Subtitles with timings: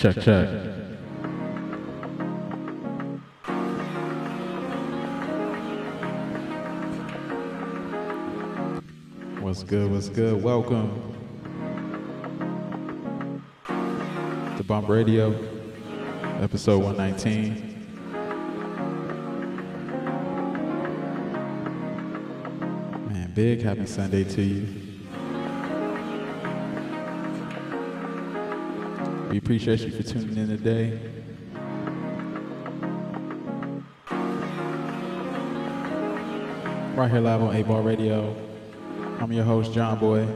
[0.00, 0.24] check, check.
[0.24, 0.48] check.
[9.40, 9.90] What's good?
[9.90, 10.42] What's good?
[10.42, 11.02] Welcome
[14.56, 15.38] to Bump Radio,
[16.40, 17.66] episode 119.
[23.10, 24.89] Man, big happy Sunday to you.
[29.30, 30.98] We appreciate you for tuning in today.
[36.96, 38.34] Right here live on 8 Ball Radio.
[39.20, 40.26] I'm your host, John Boy,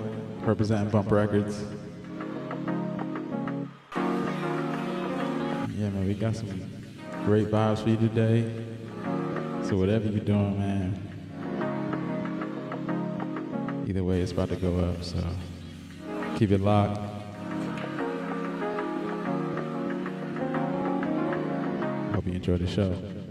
[0.43, 1.65] representing Bump Records.
[3.97, 6.71] Yeah, man, we got some
[7.25, 8.49] great vibes for you today.
[9.65, 10.95] So whatever you're doing, man,
[13.89, 15.03] either way, it's about to go up.
[15.03, 15.19] So
[16.37, 17.14] keep it locked.
[22.47, 23.24] Enjoy the show.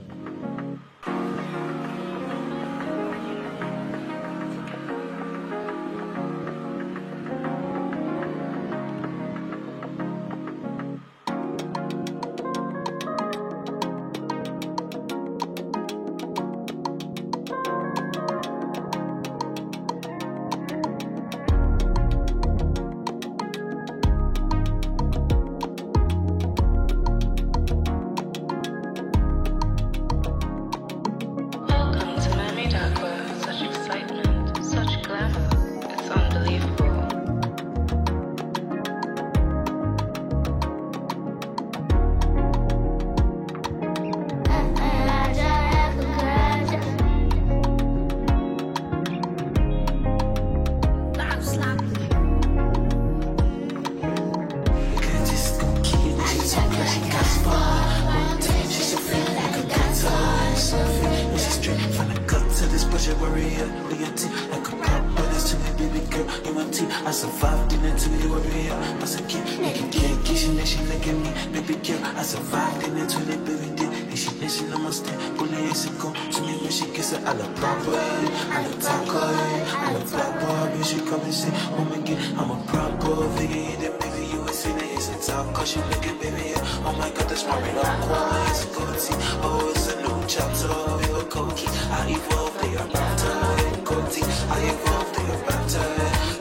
[74.93, 76.13] Listen on my step, pull it as it go.
[76.13, 80.69] To me, when she kiss it, I look proper, I look taco, I look proper.
[80.71, 81.97] When she come and say, oh my
[82.39, 83.29] I'm a proper.
[83.37, 85.53] Figure it, baby, you was in it, it's a talk.
[85.53, 86.85] Cause she look at baby, yeah.
[86.85, 88.45] Oh my god, that's my real aqua.
[88.49, 90.69] It's a good tea, oh, it's a new chapter.
[91.01, 93.35] We were cocky, I evolved, they are better.
[93.83, 95.87] Good tea, I evolved, they are better.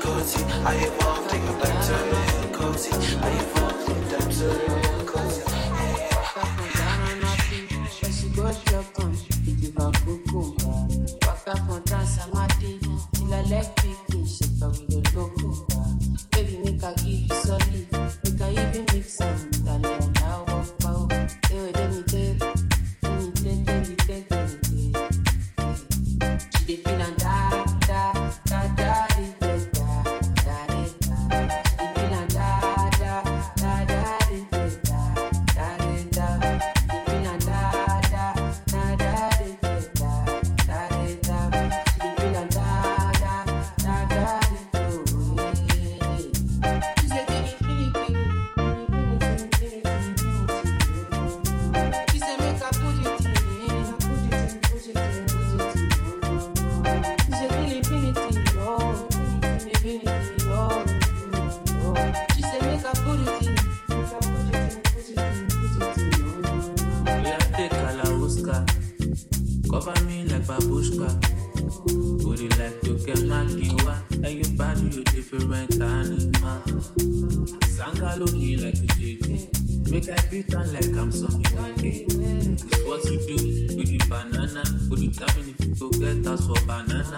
[0.03, 2.01] Good tea, I evolved, they are better.
[2.53, 4.99] Good tea, I evolved, they are better.
[4.99, 5.02] Good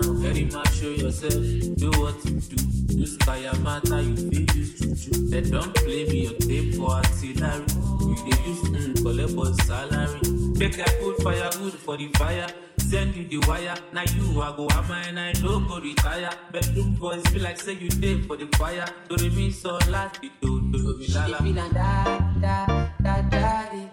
[0.00, 0.18] banana?
[0.20, 1.32] Very much show yourself.
[1.76, 2.94] Do what you do.
[2.94, 5.28] Use fire matter, you feel use juju.
[5.28, 7.64] They don't play me your tape for artillery.
[8.00, 10.20] You dey use mm, collect boy salary.
[10.58, 12.46] Make I put firewood for the fire.
[12.78, 13.74] Send you the wire.
[13.92, 16.30] Now you I go hammer and I no go retire.
[16.52, 18.84] Bedroom boys feel like say you dead for the fire.
[19.08, 22.90] Do re mi so last the do do mi la la.
[23.00, 23.83] Body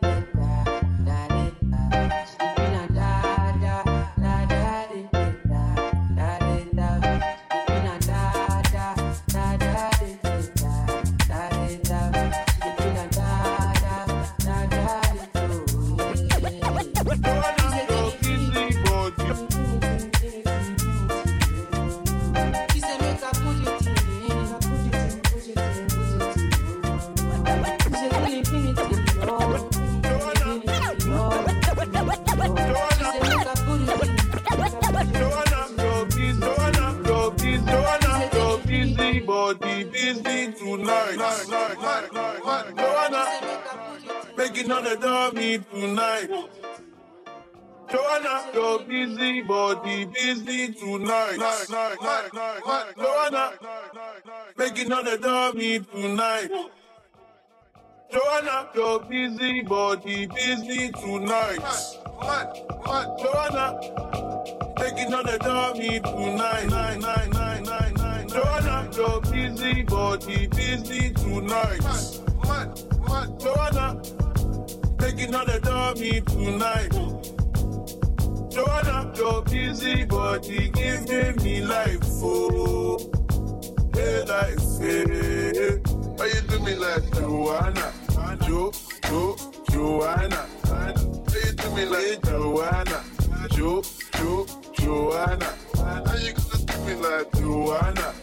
[50.14, 51.38] busy tonight.
[52.98, 53.54] Joanna,
[54.58, 56.52] making all the dummy tonight.
[58.12, 61.60] Joanna, your busy body busy tonight.
[63.20, 63.80] Joanna,
[64.78, 66.68] taking on the dummy tonight.
[66.70, 68.28] Nine.
[68.28, 71.82] Joanna, your busy body busy tonight.
[73.40, 74.02] Joanna,
[75.00, 77.21] Taking on the dummy tonight.
[78.52, 82.98] Joanna, your busy body giving me life, oh.
[83.94, 85.80] Hey, life, hey.
[86.18, 87.94] Why you do me like Joanna?
[88.46, 88.72] Jo,
[89.08, 89.36] Jo,
[89.72, 90.46] Joanna.
[90.68, 90.94] Why
[91.46, 93.04] you do me like Joanna?
[93.52, 93.82] Jo,
[94.18, 95.50] Jo, Joanna.
[95.78, 98.14] How you gonna do me like Joanna?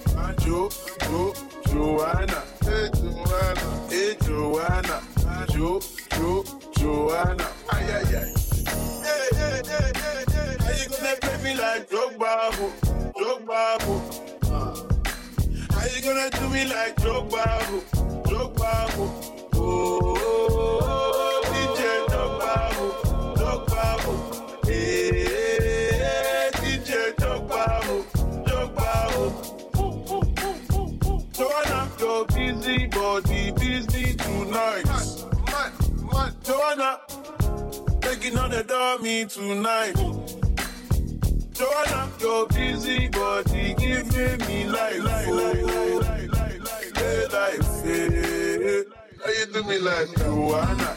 [0.40, 0.68] Jo,
[1.02, 1.34] Jo,
[1.68, 2.42] Joanna.
[2.62, 3.88] Hey, Joanna.
[3.88, 5.02] Hey, Joanna.
[5.52, 5.80] Jo,
[6.16, 6.44] Jo,
[6.76, 7.46] Joanna.
[7.72, 8.37] Ay, ay, ay.
[9.70, 12.72] How you gonna play me like Drogba, ho?
[13.18, 13.94] Drogba, ho?
[15.72, 17.80] How you gonna do me like Drogba, ho?
[18.24, 19.04] Drogba, ho?
[19.54, 22.86] Oh, oh, oh, DJ Drogba, ho?
[23.36, 24.12] Drogba, ho?
[24.68, 28.04] Eh, hey, hey, DJ Drogba, ho?
[28.46, 29.24] Drogba, ho?
[31.34, 34.86] Joanna, your busy body busy tonight.
[35.52, 35.72] Man,
[36.12, 36.34] man,
[38.18, 39.94] Joanna, taking on the dummy tonight.
[41.52, 47.26] Joanna, your busy body giving me oh, life, life, life, life, life, life, life, hey,
[47.28, 48.84] life, hey.
[49.24, 50.96] How you do me like Joanna?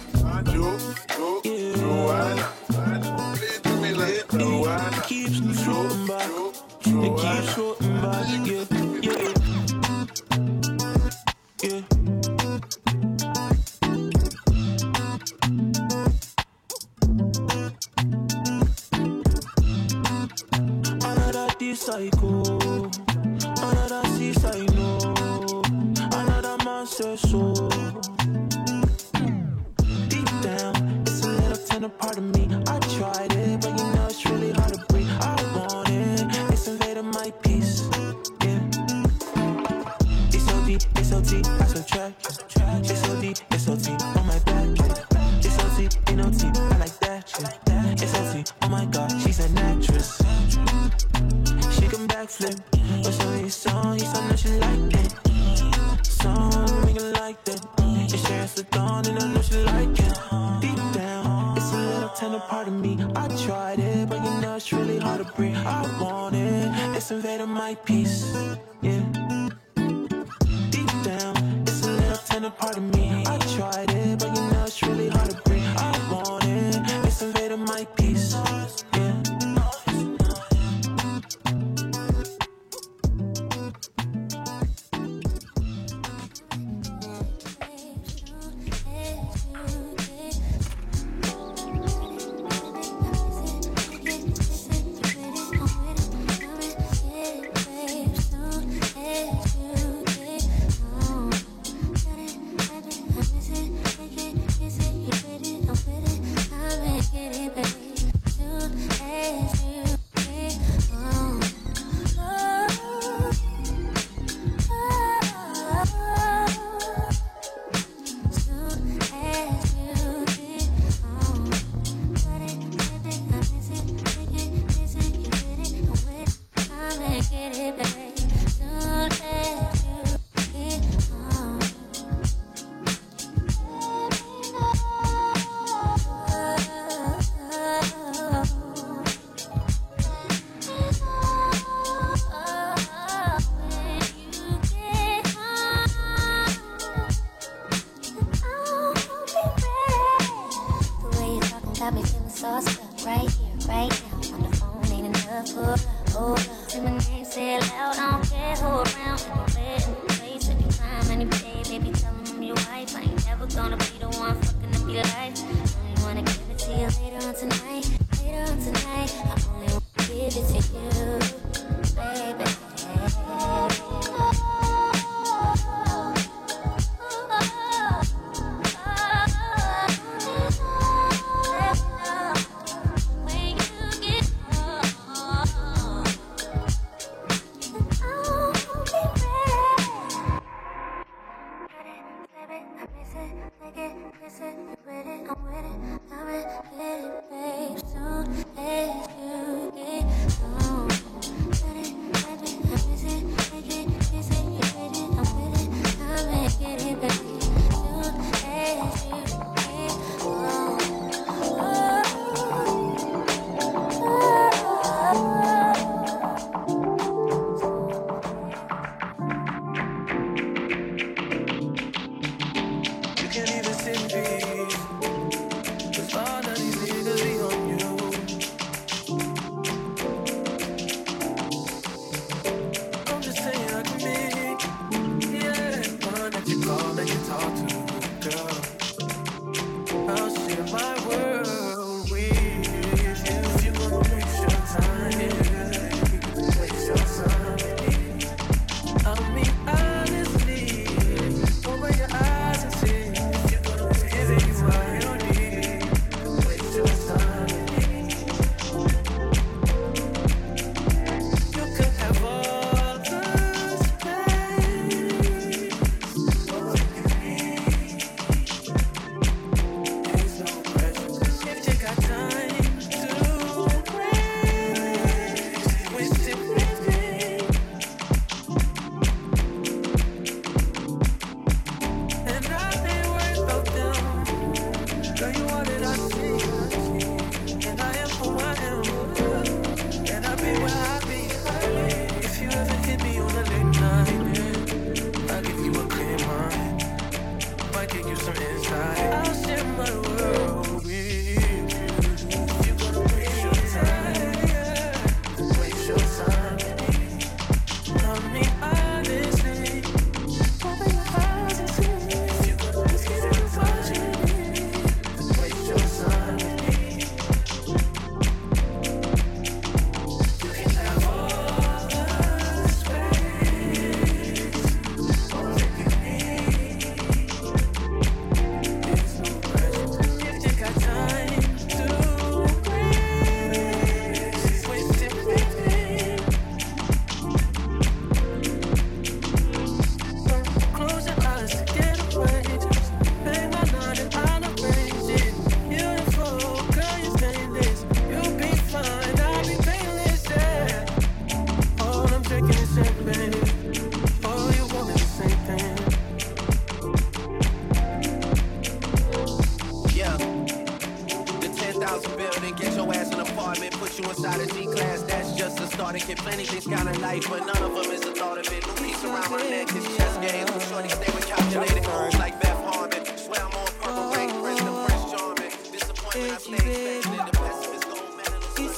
[0.51, 0.77] Jo,
[1.17, 2.41] Jo, Joanna.
[2.69, 5.01] How you do me like Joanna?
[5.07, 6.27] keeps me floating back.
[6.27, 7.51] Jo, It keeps Joanna.
[7.53, 8.25] floating back.
[8.47, 8.65] Yeah,
[9.01, 9.33] yeah,
[11.63, 12.40] yeah.
[21.71, 22.89] Deep cycle,
[23.63, 25.63] another seaside no,
[26.11, 27.53] another man says so.
[30.09, 30.75] Deep down,
[31.07, 32.49] it's a little tender part of me.
[32.67, 35.07] I tried it, but you know it's really hard to breathe.
[35.21, 37.87] I want it, it's invading my peace.
[38.43, 38.59] Yeah.
[40.27, 42.27] It's so deep, it's so deep, I so subtract.
[42.89, 44.67] It's so deep, it's so deep on my back.
[44.77, 45.39] yeah.
[45.39, 47.33] It's so deep, ain't no deep, I like that.
[47.69, 47.93] Yeah.
[47.93, 49.10] It's so deep, oh my god,
[52.41, 52.70] can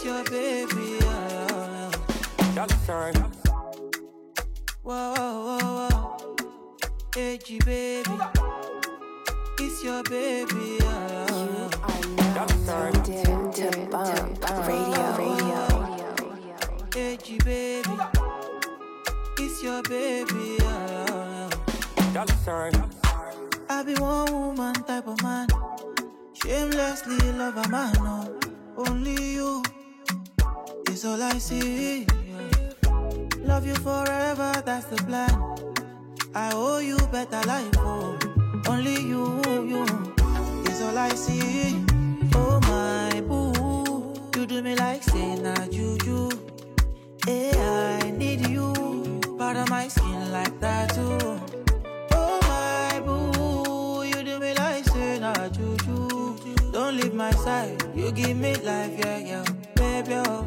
[0.03, 0.97] your baby.
[0.99, 1.91] Yeah.
[2.55, 3.13] Dollar sign.
[4.83, 6.35] Whoa, whoa, whoa.
[7.15, 8.17] AG baby.
[9.59, 10.77] It's your baby.
[10.79, 11.69] Yeah.
[12.35, 12.93] Dollar sign.
[13.53, 15.63] to bump radio radio
[16.97, 17.97] AG baby.
[19.39, 20.57] It's your baby.
[22.13, 22.73] Dollar sign.
[23.69, 25.47] I be one woman type of man.
[26.33, 27.93] Shamelessly love a man.
[28.03, 28.39] No.
[28.75, 29.63] Only you
[31.03, 32.05] is all I see.
[33.39, 35.31] Love you forever, that's the plan.
[36.33, 37.75] I owe you better life.
[37.77, 38.17] Oh.
[38.67, 39.83] Only you, you
[40.69, 41.83] is all I see.
[42.35, 46.29] Oh my boo, you do me like say na juju.
[47.27, 48.71] Yeah, I need you.
[49.37, 51.19] Part of my skin like that too.
[52.11, 56.37] Oh my boo, you do me like say na juju.
[56.71, 60.15] Don't leave my side, you give me life, yeah, yeah, baby.
[60.15, 60.45] Oh,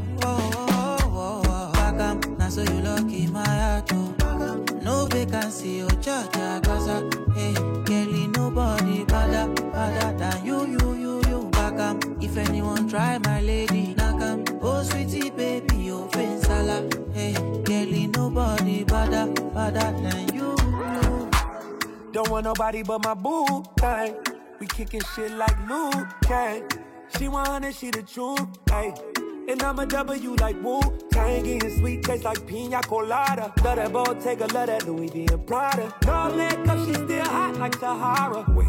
[2.46, 4.64] now so you lucky my heart, oh.
[4.82, 6.86] No vacancy, oh, cha cha, cause
[7.34, 7.54] hey,
[7.84, 11.50] girlie, nobody better, better than you, you, you, you.
[11.50, 14.44] Back am, if anyone try my lady, knock am.
[14.62, 16.08] Oh, sweetie, baby, oh,
[16.42, 20.54] sala, hey, girlie, nobody better, better than you,
[21.02, 21.30] you.
[22.12, 24.14] Don't want nobody but my boo thing.
[24.60, 26.62] We kicking shit like Liu Kang.
[27.18, 29.15] She 100, she the truth, hey.
[29.48, 30.80] And I'm a W like Wu
[31.10, 33.52] Tangy and sweet taste like pina colada.
[33.62, 35.94] Love that Bottega, love that Louis V and Prada.
[36.04, 38.44] No makeup, she's still hot like Sahara.
[38.48, 38.66] Wait,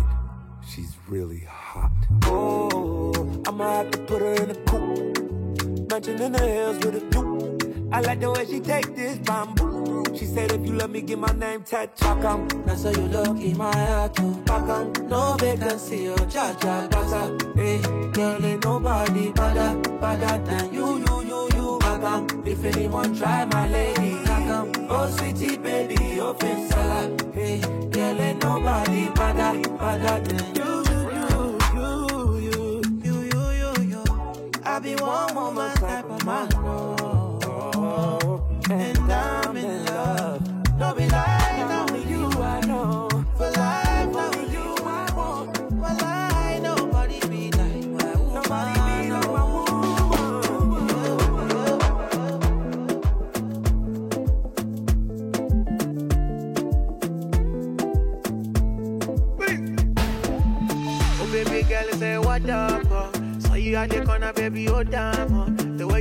[0.69, 1.91] she's really hot.
[2.25, 5.89] Oh, I'ma have to put her in a coupe.
[5.89, 7.89] Mansion in the hills with a view.
[7.91, 9.96] I like the way she take this bamboo.
[10.15, 11.97] She said, if you love me, give my name tattooed.
[11.99, 14.31] Bakang, nasa you look in my heart too.
[14.45, 17.55] Bakang, no vacancy, oh, cha cha, basa.
[17.55, 21.79] Hey, eh, girl, ain't nobody better, better than you, you, you, you.
[21.81, 24.15] Bakang, if anyone try my lady.
[24.25, 27.31] Bakang, oh, sweetie baby, oh, fin salad.
[27.33, 27.59] Hey,
[27.91, 31.01] girl, ain't nobody better, better than you, you,
[31.77, 34.03] you, you, you, you, you.
[34.63, 36.66] I be one woman type of man
[38.69, 40.77] and I'm in love.
[40.79, 43.07] Don't be lying, only you I know.
[43.37, 45.57] For life, only you I want.
[45.57, 48.33] For life, nobody be like my woman.
[48.33, 49.43] Nobody be like my
[61.19, 62.83] Oh baby girl, say what up?
[62.91, 63.11] Oh.
[63.39, 65.36] Saw you at the corner, baby, oh damn.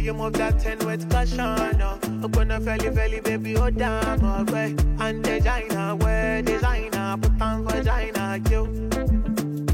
[0.07, 1.13] You move that ten with.
[1.13, 1.99] Oh.
[2.23, 4.25] Open a felly felly, baby, oh damn.
[4.25, 4.77] Oh, way.
[5.01, 8.89] And designer, wear designer, put on vagina, you.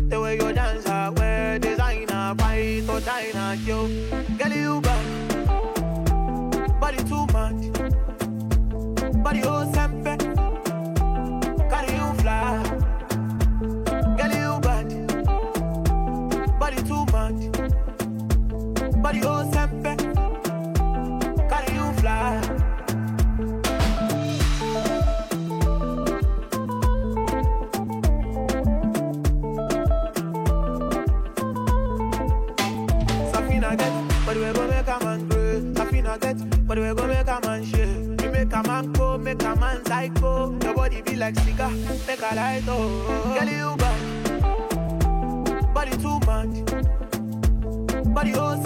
[0.09, 4.09] The way you dance, wear designer, fight or China, you.
[4.39, 5.05] Girl, you back.
[6.81, 7.71] Body too much.
[9.23, 10.52] Body oh sempe.
[19.03, 19.97] Body oh sempe.
[21.49, 22.41] Carry you fly.
[34.25, 35.61] But we go make a man grow.
[35.75, 38.21] Safina get, but we go make a man shake.
[38.23, 40.59] We make a man go, make a man psycho.
[40.63, 41.71] Your body be like cigar,
[42.07, 43.35] make a light oh.
[43.39, 43.99] Girl, you bad,
[45.75, 46.65] body too much,
[48.15, 48.63] body oh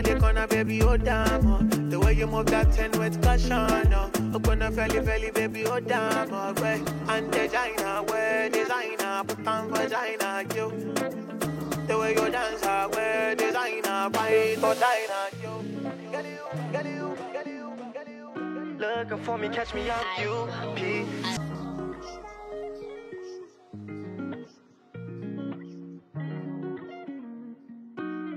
[0.00, 1.46] At the corner, baby, oh damn.
[1.46, 1.58] Oh.
[1.90, 3.52] The way you move that ten with caution.
[3.52, 4.10] Oh.
[4.32, 6.32] Open a felly felly, baby, oh damn.
[6.32, 6.82] Oh, way.
[7.06, 10.94] And designer, wear designer, put on vagina, you.
[11.86, 15.82] The way you dance, ah, I wear designer, fight for China, you.
[16.10, 16.38] Get you,
[16.72, 18.76] get you, get you, get you.
[18.78, 20.48] Looking for me, catch me out, you.
[20.76, 21.49] P.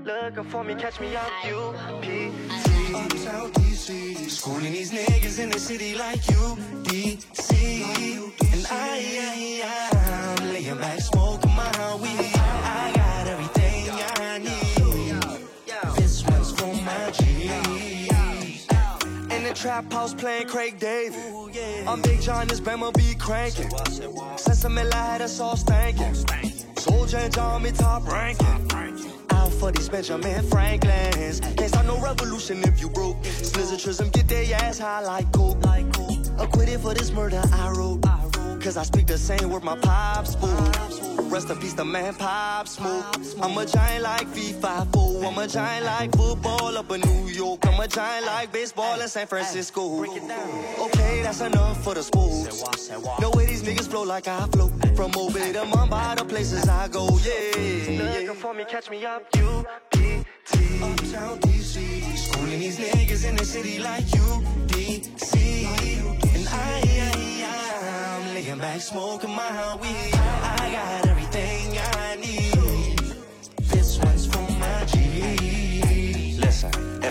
[0.04, 1.74] Looking for me, catch me out, you.
[2.02, 2.26] P.
[2.94, 7.52] Uptown DC, schooling these niggas in the city like you, DC.
[8.52, 12.32] And I, I, I'm laying back, smoking my weed.
[12.34, 13.90] I got everything
[14.20, 15.96] I need.
[15.96, 17.48] This one's for my G.
[19.34, 21.88] In the trap house playing Craig David.
[21.88, 23.70] I'm Big John, this Bama be cranking.
[24.36, 26.73] Since I'm had us all stankin'.
[26.84, 28.68] Soldier John, me top ranking.
[29.30, 31.40] Out for these Benjamin Franklins.
[31.40, 33.16] Can't start no revolution if you broke.
[33.22, 35.56] Slizzatrism, get their ass high like coke.
[36.38, 38.04] Acquitted for this murder I wrote.
[38.64, 41.30] Cause I speak the same word my pops spoke.
[41.30, 43.04] Rest in peace, the man pop smoke.
[43.42, 45.24] I'm a giant like FIFA 4.
[45.26, 47.60] I'm a giant like football up in New York.
[47.66, 50.02] I'm a giant like baseball in San Francisco.
[50.02, 52.64] Okay, that's enough for the sports.
[53.20, 54.68] No way these niggas flow like I flow.
[54.96, 58.14] From Mobile to Mumbai, the places I go, yeah.
[58.14, 60.24] Looking for me, catch me up, UPT.
[60.82, 62.16] Uptown DC.
[62.16, 64.43] Schooling these niggas in the city like UDC.
[68.78, 70.23] Smoking my weed.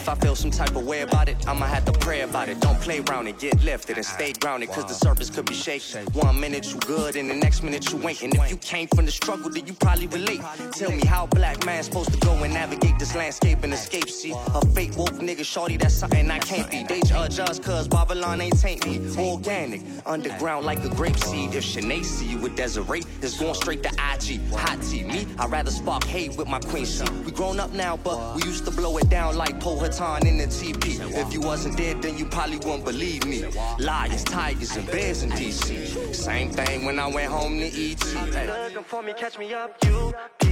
[0.03, 2.59] If I feel some type of way about it, I'ma have to pray about it.
[2.59, 6.05] Don't play around and get lifted and stay grounded, cause the surface could be shaking.
[6.07, 8.21] One minute you good and the next minute you ain't.
[8.21, 10.41] And if you came from the struggle, then you probably relate.
[10.73, 14.09] Tell me how a black man supposed to go and navigate this landscape and escape.
[14.09, 16.83] See, a fake wolf nigga, shorty, that's something I can't be.
[16.83, 18.99] They judge us cause Babylon ain't taint me.
[19.17, 21.55] Organic, underground like a grape seed.
[21.55, 24.41] If Shanae see you with Desiree, it's going straight to IG.
[24.51, 26.85] Hot tea, me, I'd rather spark hate with my queen.
[26.85, 29.61] See, we grown up now, but we used to blow it down like
[29.97, 30.99] Powhatan in the TP.
[31.15, 33.45] If you wasn't dead, then you probably wouldn't believe me.
[33.77, 36.15] Lions, tigers, and bears in DC.
[36.15, 38.03] Same thing when I went home to ET.
[38.47, 40.45] Looking for me, catch me up, UPT.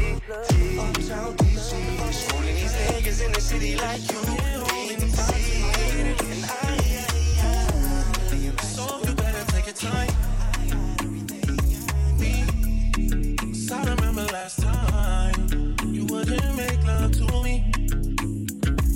[0.80, 2.14] Uptown DC.
[2.14, 5.20] Schooling these niggas in the city like UDC.
[6.32, 6.78] And I,
[8.64, 10.10] So you better take your time.
[13.54, 17.72] So I remember last time you wouldn't make love to me.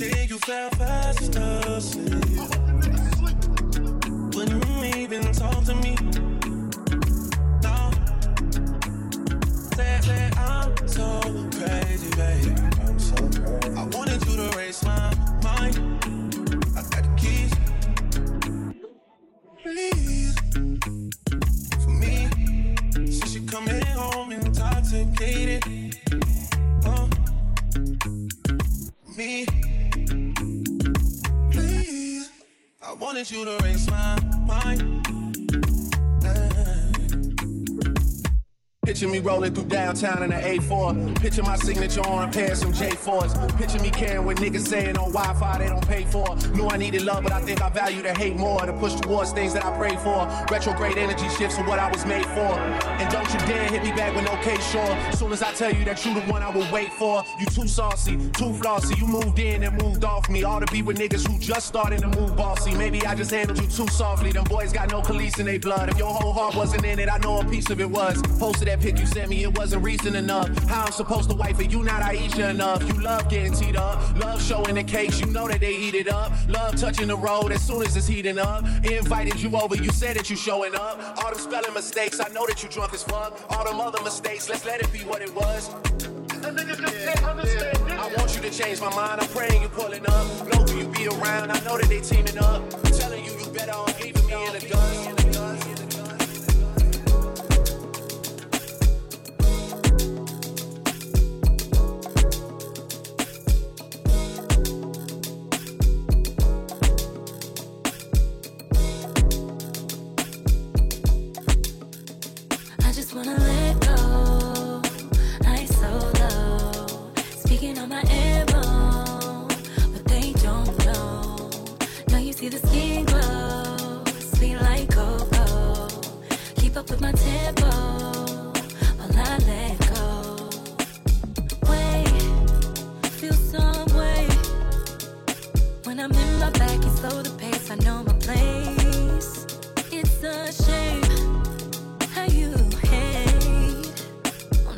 [0.06, 2.14] Then you fell fast asleep.
[4.36, 5.96] Wouldn't even talk to me.
[7.64, 7.92] No.
[9.76, 11.22] Say, say I'm so
[11.58, 12.54] crazy, baby.
[12.86, 13.76] I'm so crazy.
[13.76, 15.76] I wanted you to raise my mind.
[16.78, 17.54] I got the keys.
[19.64, 20.36] Please,
[21.84, 22.30] for me,
[23.12, 25.64] since you coming home intoxicated.
[26.86, 27.08] Uh,
[29.18, 29.48] me,
[33.00, 34.65] Wanted you to raise my mind.
[38.96, 41.20] Picture me rolling through downtown in an A4.
[41.20, 43.58] Picture my signature on a pair of some J4s.
[43.58, 46.34] Picture me caring what niggas saying on Wi Fi they don't pay for.
[46.54, 48.62] Knew I needed love, but I think I value the hate more.
[48.66, 50.26] To push towards things that I pray for.
[50.50, 52.40] Retrograde energy shifts are what I was made for.
[52.40, 55.12] And don't you dare hit me back with no K sure.
[55.12, 57.22] Soon as I tell you that you the one I will wait for.
[57.38, 58.96] You too saucy, too flossy.
[58.96, 60.44] You moved in and moved off me.
[60.44, 62.74] Ought to be with niggas who just starting to move bossy.
[62.74, 64.32] Maybe I just handled you too softly.
[64.32, 65.90] Them boys got no police in their blood.
[65.90, 68.22] If your whole heart wasn't in it, I know a piece of it was.
[68.40, 70.48] Posted that pic you sent me, it wasn't recent enough.
[70.70, 72.88] How I'm supposed to wife it, you not Aisha enough.
[72.88, 76.08] You love getting teed up, love showing the cakes, you know that they eat it
[76.08, 76.32] up.
[76.48, 78.64] Love touching the road as soon as it's heating up.
[78.84, 81.00] Invited you over, you said that you showing up.
[81.18, 83.42] All them spelling mistakes, I know that you drunk as fuck.
[83.50, 85.72] All them other mistakes, let's let it be what it was.
[86.44, 89.20] I want you to change my mind.
[89.20, 90.26] I'm praying you pulling up.
[90.48, 91.50] Know who you be around.
[91.52, 92.62] I know that they teaming up.
[92.84, 95.15] Telling you you better off leaving me in the dust.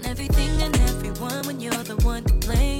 [0.07, 2.76] Everything and everyone when you're the one to blame.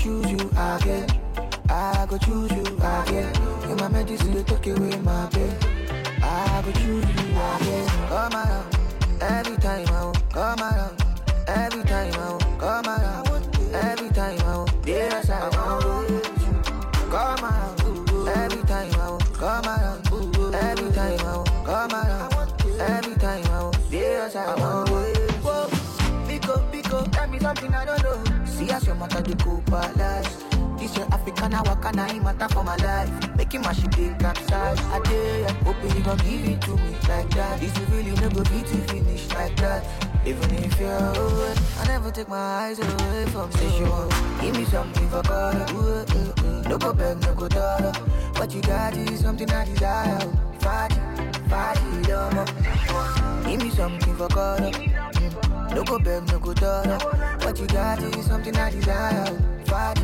[0.00, 1.06] Choose you again.
[1.68, 3.32] I go choose you again.
[3.68, 5.54] In my medicine, they take away my pain.
[6.22, 7.86] I go choose you again.
[8.08, 8.76] Come around,
[9.20, 10.06] every time I oh.
[10.06, 10.30] want.
[10.30, 11.04] Come around,
[11.46, 12.30] every time I oh.
[12.30, 12.60] want.
[12.60, 14.58] Come around, every time I oh.
[14.58, 14.86] want.
[14.86, 16.24] Yes, I want.
[17.10, 19.34] Come around, every time I want.
[19.34, 21.48] Come around, every time I want.
[21.66, 23.76] Come around, every time I want.
[23.90, 24.88] Yes, I want.
[25.44, 25.68] Whoa,
[26.26, 28.29] Pico, Pico, tell me something I don't know.
[28.60, 30.44] See us your matter the go palace.
[30.78, 33.34] This your African, I walk and I matter for my life.
[33.34, 34.78] Making my shit big capsize.
[34.78, 37.58] I dare, hoping you gon' give it to me like that.
[37.58, 39.82] This is really never be to finish like that.
[40.26, 43.88] Even if you're away, I never take my eyes away from you.
[44.42, 45.66] give me something for color.
[46.68, 47.92] No go beg, no go dollar.
[48.36, 50.20] What you got is something I desire.
[50.58, 51.00] Fatty,
[51.48, 51.80] fatty,
[52.12, 52.44] lomo.
[53.48, 54.70] Give me something for color.
[54.70, 55.59] Mm.
[55.74, 56.98] No go beg, no go dollar.
[57.42, 59.24] What you got is something I desire.
[59.66, 60.02] Fatty,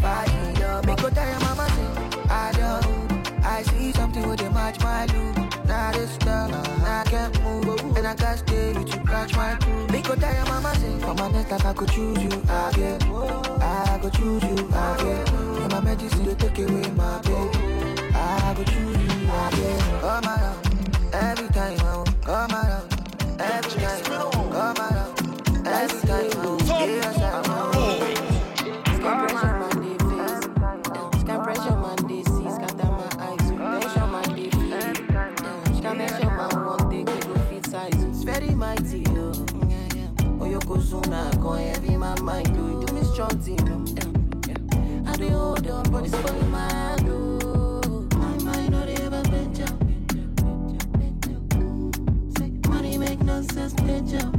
[0.00, 0.86] fatty, lomo.
[0.86, 3.44] Make go tell your mama say I don't.
[3.44, 5.66] I see something with a match my look.
[5.66, 6.50] Now this stuff,
[6.84, 7.96] I can't move.
[7.96, 9.86] And I can't stay with you, catch my crew.
[9.88, 13.00] Make go tell your mama say For my next life I could choose you again.
[13.62, 15.26] I could choose you again.
[15.62, 17.50] In my medicine, they take away my pain.
[18.14, 19.80] I could choose you again.
[20.02, 22.05] Oh, Come around, every time I
[43.16, 44.02] strong yo.
[45.06, 47.06] I dey hold but it's for my hand.
[48.12, 49.74] My mind no dey ever venture.
[52.68, 54.35] Money make no sense, venture.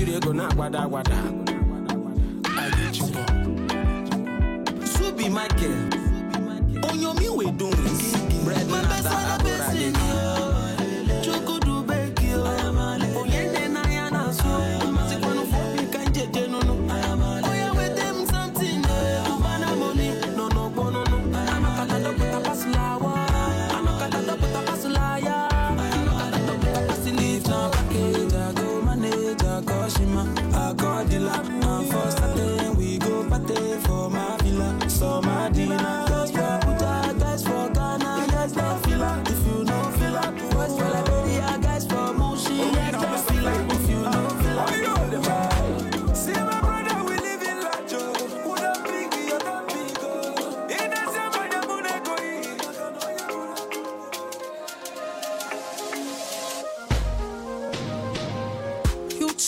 [0.00, 1.12] Nigeria ego na agbada agbada.
[2.46, 3.40] I get you bro.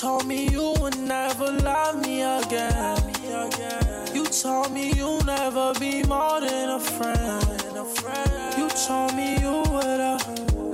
[0.01, 2.97] Told me you would never love me again.
[4.15, 7.45] You told me you'll never be more than a friend.
[8.57, 10.01] You told me you would.
[10.01, 10.19] Uh,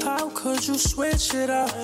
[0.05, 1.75] how could you switch it up?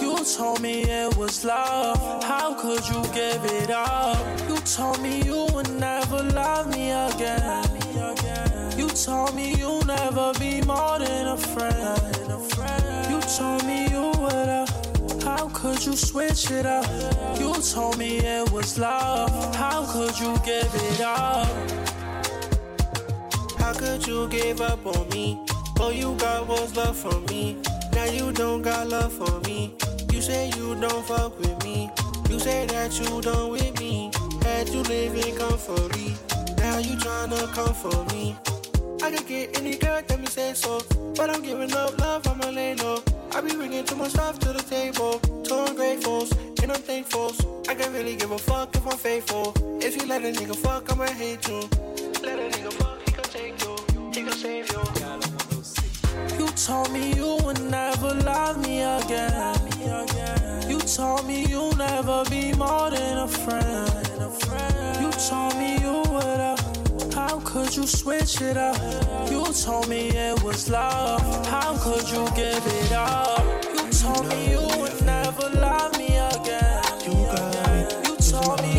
[0.00, 2.22] You told me it was love.
[2.22, 4.16] How could you give it up?
[4.48, 7.64] You told me you would never love me again.
[8.78, 12.14] You told me you'll never be more than a friend.
[13.10, 13.93] You told me
[15.64, 16.84] could you switch it up?
[17.40, 19.32] You told me it was love.
[19.56, 21.46] How could you give it up?
[23.58, 25.40] How could you give up on me?
[25.80, 27.56] All you got was love for me.
[27.94, 29.74] Now you don't got love for me.
[30.12, 31.90] You say you don't fuck with me.
[32.28, 34.10] You say that you done with me.
[34.42, 36.14] Had you living comfortably.
[36.58, 38.36] Now you tryna come for me.
[39.02, 40.82] I could get any girl that me say so.
[41.16, 43.02] But I'm giving up love, I'ma lay low.
[43.34, 45.20] I be bringing too much stuff to the table.
[45.44, 46.28] So ungrateful,
[46.62, 47.32] and I'm thankful.
[47.68, 49.52] I can really give a fuck if I'm faithful.
[49.82, 51.58] If you let a nigga fuck, I'ma hate you.
[52.22, 53.76] Let a nigga fuck, he can take you.
[54.14, 54.82] He can save you.
[56.38, 59.58] You told me you would never love me again.
[60.68, 64.06] You told me you'll never be more than a friend.
[65.00, 66.40] You told me you would.
[66.40, 66.63] Uh,
[67.34, 68.78] how could you switch it up?
[69.28, 71.20] You told me it was love.
[71.46, 73.42] How could you give it up?
[73.74, 76.80] You told me you would never love me again.
[78.06, 78.73] You told me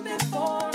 [0.00, 0.71] before.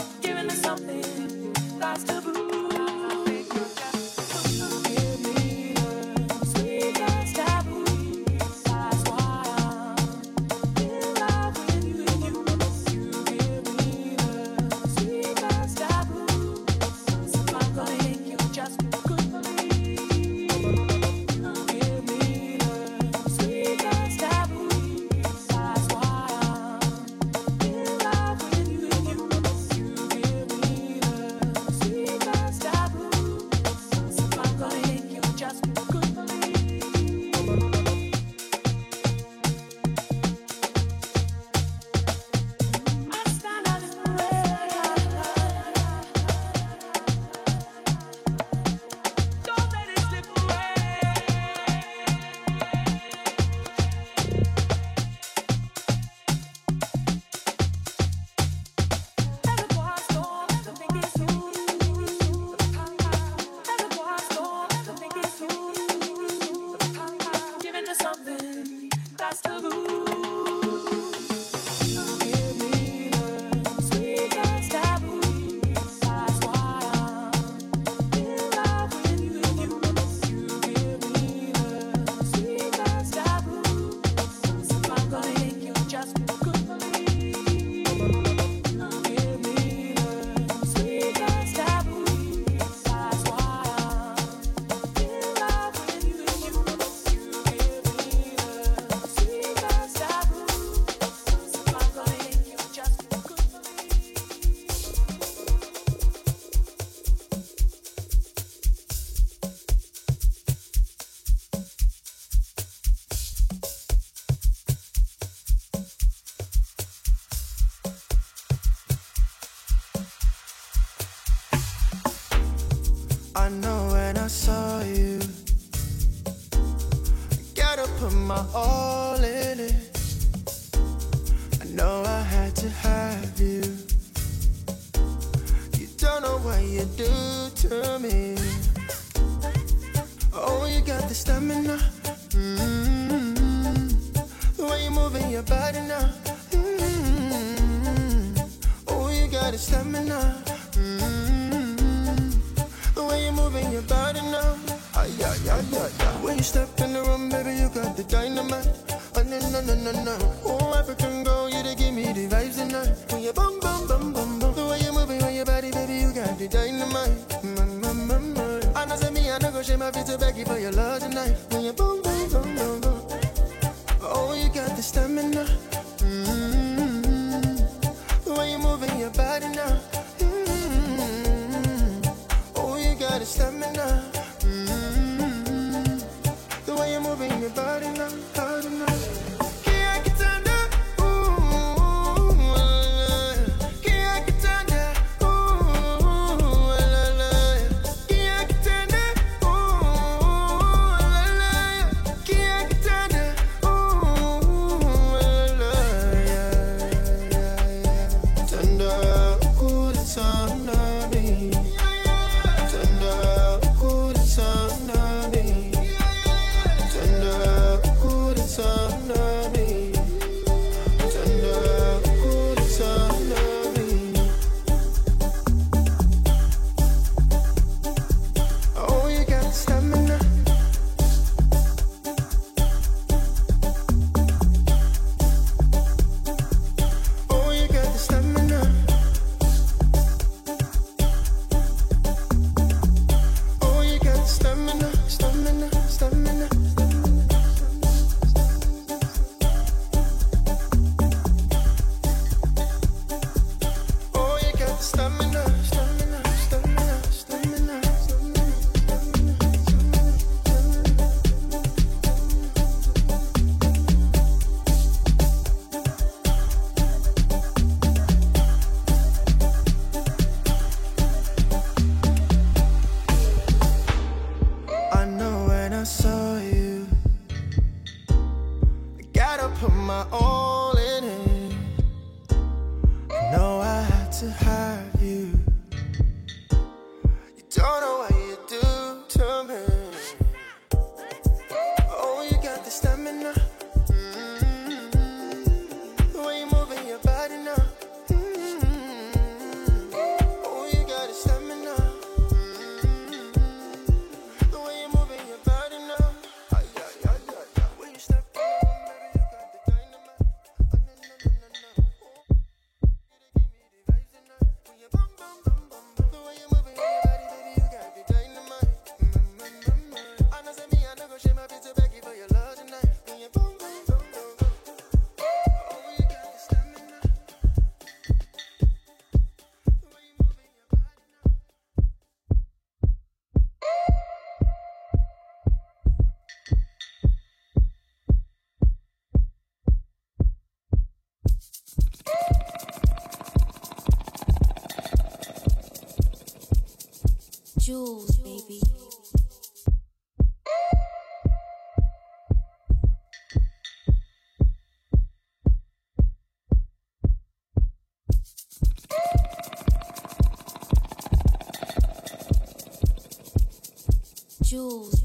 [364.57, 364.96] Jules,